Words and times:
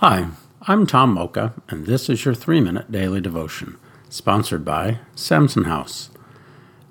Hi, 0.00 0.28
I'm 0.60 0.86
Tom 0.86 1.14
Mocha, 1.14 1.54
and 1.70 1.86
this 1.86 2.10
is 2.10 2.26
your 2.26 2.34
three 2.34 2.60
minute 2.60 2.92
daily 2.92 3.18
devotion, 3.18 3.78
sponsored 4.10 4.62
by 4.62 4.98
Samson 5.14 5.64
House. 5.64 6.10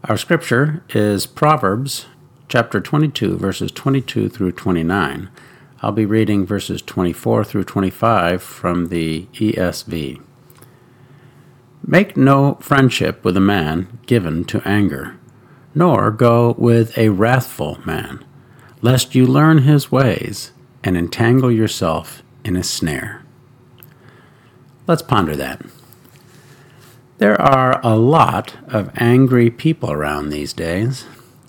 Our 0.05 0.17
scripture 0.17 0.83
is 0.89 1.27
Proverbs 1.27 2.07
chapter 2.47 2.81
22, 2.81 3.37
verses 3.37 3.71
22 3.71 4.27
through 4.27 4.53
29. 4.53 5.29
I'll 5.83 5.91
be 5.91 6.07
reading 6.07 6.47
verses 6.47 6.81
24 6.81 7.43
through 7.43 7.65
25 7.65 8.41
from 8.41 8.87
the 8.87 9.27
ESV. 9.35 10.19
Make 11.85 12.17
no 12.17 12.55
friendship 12.59 13.23
with 13.23 13.37
a 13.37 13.39
man 13.39 13.99
given 14.07 14.45
to 14.45 14.67
anger, 14.67 15.15
nor 15.75 16.09
go 16.09 16.55
with 16.57 16.97
a 16.97 17.09
wrathful 17.09 17.77
man, 17.85 18.25
lest 18.81 19.13
you 19.13 19.27
learn 19.27 19.59
his 19.59 19.91
ways 19.91 20.53
and 20.83 20.97
entangle 20.97 21.51
yourself 21.51 22.23
in 22.45 22.55
a 22.55 22.63
snare. 22.63 23.23
Let's 24.87 25.01
ponder 25.01 25.35
that. 25.35 25.65
There 27.17 27.41
are 27.41 27.81
a 27.83 27.97
lot 27.97 28.55
of 28.67 28.91
angry 28.95 29.49
people 29.49 29.91
around 29.91 30.29
these 30.29 30.53
days. 30.53 31.05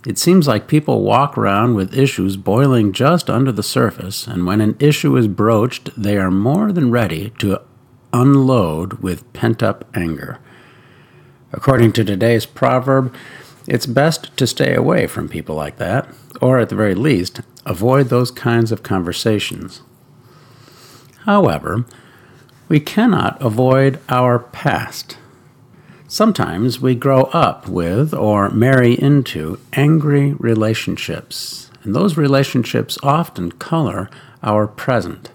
It 0.06 0.18
seems 0.18 0.48
like 0.48 0.68
people 0.68 1.02
walk 1.02 1.36
around 1.36 1.74
with 1.74 1.98
issues 1.98 2.36
boiling 2.36 2.92
just 2.92 3.28
under 3.28 3.52
the 3.52 3.62
surface, 3.62 4.26
and 4.26 4.46
when 4.46 4.60
an 4.60 4.76
issue 4.78 5.16
is 5.16 5.28
broached, 5.28 5.90
they 6.00 6.16
are 6.16 6.30
more 6.30 6.72
than 6.72 6.90
ready 6.90 7.30
to 7.40 7.60
unload 8.12 8.94
with 8.94 9.30
pent 9.32 9.62
up 9.62 9.84
anger. 9.94 10.38
According 11.52 11.92
to 11.94 12.04
today's 12.04 12.46
proverb, 12.46 13.14
it's 13.66 13.86
best 13.86 14.34
to 14.36 14.46
stay 14.46 14.74
away 14.74 15.08
from 15.08 15.28
people 15.28 15.56
like 15.56 15.76
that, 15.78 16.08
or 16.40 16.58
at 16.58 16.68
the 16.68 16.76
very 16.76 16.94
least, 16.94 17.40
avoid 17.66 18.08
those 18.08 18.30
kinds 18.30 18.70
of 18.70 18.84
conversations. 18.84 19.82
However, 21.26 21.84
we 22.68 22.80
cannot 22.80 23.40
avoid 23.42 23.98
our 24.08 24.38
past. 24.38 25.18
Sometimes 26.06 26.80
we 26.80 26.94
grow 26.94 27.22
up 27.24 27.68
with 27.68 28.14
or 28.14 28.48
marry 28.50 28.94
into 28.94 29.58
angry 29.72 30.34
relationships, 30.34 31.68
and 31.82 31.94
those 31.94 32.16
relationships 32.16 32.96
often 33.02 33.50
color 33.52 34.08
our 34.42 34.68
present. 34.68 35.30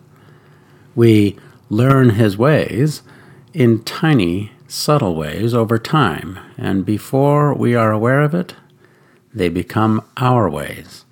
We 0.96 1.38
learn 1.70 2.12
his 2.12 2.38
ways 2.38 3.02
in 3.54 3.84
tiny, 3.84 4.52
subtle 4.70 5.16
ways 5.16 5.54
over 5.54 5.78
time, 5.78 6.40
and 6.58 6.86
before 6.86 7.54
we 7.54 7.76
are 7.76 7.92
aware 7.92 8.22
of 8.22 8.34
it, 8.34 8.56
they 9.34 9.50
become 9.50 10.06
our 10.16 10.50
ways. 10.50 11.04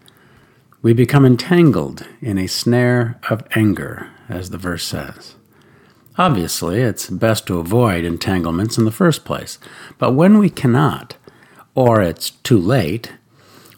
We 0.81 0.93
become 0.93 1.25
entangled 1.25 2.07
in 2.21 2.37
a 2.37 2.47
snare 2.47 3.19
of 3.29 3.43
anger, 3.53 4.11
as 4.29 4.49
the 4.49 4.57
verse 4.57 4.85
says. 4.85 5.35
Obviously, 6.17 6.81
it's 6.81 7.09
best 7.09 7.47
to 7.47 7.59
avoid 7.59 8.05
entanglements 8.05 8.77
in 8.77 8.85
the 8.85 8.91
first 8.91 9.25
place, 9.25 9.59
but 9.97 10.13
when 10.13 10.37
we 10.37 10.49
cannot, 10.49 11.17
or 11.75 12.01
it's 12.01 12.29
too 12.29 12.57
late, 12.57 13.13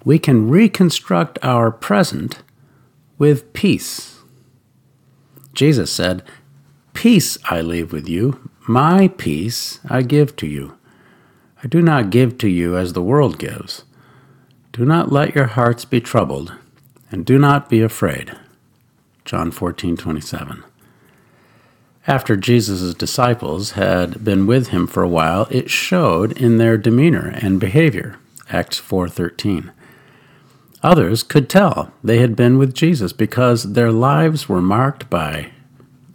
we 0.05 0.19
can 0.19 0.49
reconstruct 0.49 1.39
our 1.41 1.71
present 1.71 2.43
with 3.17 3.51
peace. 3.53 4.19
Jesus 5.53 5.91
said, 5.91 6.23
Peace 6.93 7.37
I 7.45 7.61
leave 7.61 7.91
with 7.91 8.07
you, 8.07 8.49
my 8.67 9.07
peace 9.07 9.79
I 9.89 10.03
give 10.03 10.35
to 10.37 10.47
you. 10.47 10.77
I 11.63 11.67
do 11.67 11.81
not 11.81 12.09
give 12.11 12.37
to 12.39 12.47
you 12.47 12.77
as 12.77 12.93
the 12.93 13.01
world 13.01 13.39
gives. 13.39 13.85
Do 14.71 14.85
not 14.85 15.11
let 15.11 15.35
your 15.35 15.47
hearts 15.47 15.85
be 15.85 16.01
troubled, 16.01 16.53
and 17.11 17.25
do 17.25 17.37
not 17.37 17.69
be 17.69 17.81
afraid. 17.81 18.35
John 19.25 19.51
14, 19.51 19.97
27. 19.97 20.63
After 22.07 22.35
Jesus' 22.35 22.95
disciples 22.95 23.71
had 23.71 24.23
been 24.23 24.47
with 24.47 24.69
him 24.69 24.87
for 24.87 25.03
a 25.03 25.07
while, 25.07 25.47
it 25.51 25.69
showed 25.69 26.31
in 26.31 26.57
their 26.57 26.77
demeanor 26.77 27.27
and 27.27 27.59
behavior. 27.59 28.17
Acts 28.49 28.79
4:13. 28.79 29.71
Others 30.81 31.21
could 31.21 31.47
tell 31.47 31.91
they 32.03 32.17
had 32.17 32.35
been 32.35 32.57
with 32.57 32.73
Jesus 32.73 33.13
because 33.13 33.73
their 33.73 33.91
lives 33.91 34.49
were 34.49 34.61
marked 34.61 35.11
by 35.11 35.51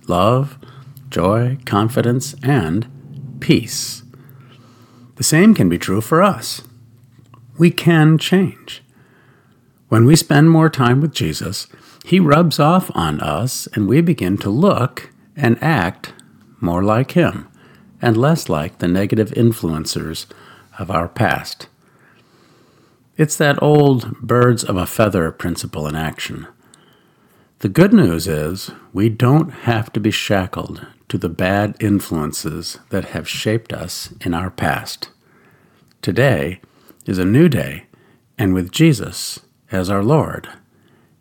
love, 0.09 0.59
joy, 1.09 1.59
confidence, 1.65 2.35
and 2.43 2.89
peace. 3.39 4.03
The 5.15 5.25
same 5.25 5.55
can 5.55 5.69
be 5.69 5.79
true 5.79 6.01
for 6.01 6.21
us. 6.21 6.63
We 7.57 7.71
can 7.71 8.19
change. 8.19 8.83
When 9.89 10.05
we 10.05 10.17
spend 10.17 10.51
more 10.51 10.69
time 10.69 11.01
with 11.01 11.15
Jesus, 11.15 11.69
he 12.05 12.21
rubs 12.21 12.59
off 12.59 12.91
on 12.95 13.21
us 13.21 13.67
and 13.75 13.89
we 13.89 14.01
begin 14.01 14.37
to 14.39 14.51
look 14.51 15.11
and 15.37 15.63
act 15.63 16.13
more 16.61 16.83
like 16.83 17.13
Him 17.13 17.49
and 18.01 18.17
less 18.17 18.49
like 18.49 18.79
the 18.79 18.89
negative 18.89 19.31
influencers 19.31 20.27
of 20.79 20.91
our 20.91 21.09
past. 21.09 21.69
It's 23.17 23.37
that 23.37 23.63
old 23.63 24.21
birds 24.21 24.63
of 24.63 24.77
a 24.77 24.87
feather 24.87 25.31
principle 25.33 25.87
in 25.87 25.95
action. 25.95 26.47
The 27.61 27.69
good 27.69 27.93
news 27.93 28.29
is 28.29 28.71
we 28.93 29.09
don't 29.09 29.51
have 29.51 29.93
to 29.95 30.01
be 30.01 30.11
shackled 30.11 30.87
to 31.09 31.17
the 31.17 31.29
bad 31.29 31.77
influences 31.81 32.79
that 32.91 33.07
have 33.07 33.29
shaped 33.29 33.73
us 33.73 34.13
in 34.21 34.35
our 34.35 34.51
past. 34.51 35.11
Today 36.03 36.61
is 37.07 37.19
a 37.19 37.25
new 37.25 37.49
day, 37.49 37.87
and 38.37 38.53
with 38.53 38.71
Jesus 38.71 39.41
as 39.71 39.91
our 39.91 40.03
Lord, 40.03 40.49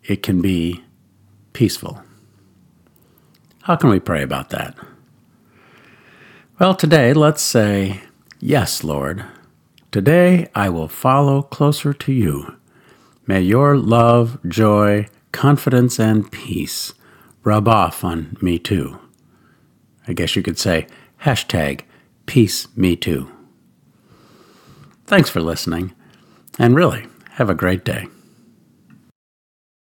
it 0.04 0.22
can 0.24 0.42
be 0.42 0.84
peaceful. 1.54 2.02
How 3.64 3.76
can 3.76 3.90
we 3.90 4.00
pray 4.00 4.22
about 4.22 4.50
that? 4.50 4.76
Well, 6.60 6.76
today 6.76 7.14
let's 7.14 7.42
say, 7.42 8.02
Yes, 8.40 8.84
Lord. 8.84 9.26
Today 9.92 10.48
I 10.54 10.70
will 10.70 10.88
follow 10.88 11.42
closer 11.42 11.94
to 11.94 12.12
you. 12.12 12.58
May 13.26 13.42
your 13.42 13.78
love, 13.78 14.38
joy, 14.48 15.08
confidence, 15.32 16.00
and 16.00 16.32
peace 16.32 16.94
rub 17.44 17.68
off 17.68 18.04
on 18.04 18.38
me 18.42 18.60
too. 18.60 19.00
I 20.08 20.14
guess 20.14 20.36
you 20.36 20.44
could 20.44 20.60
say, 20.60 20.88
hashtag 21.24 21.82
peace 22.26 22.68
me 22.78 22.96
too. 22.96 23.32
Thanks 25.08 25.30
for 25.30 25.42
listening, 25.42 25.94
and 26.60 26.76
really, 26.76 27.08
have 27.32 27.50
a 27.50 27.56
great 27.56 27.84
day. 27.84 28.08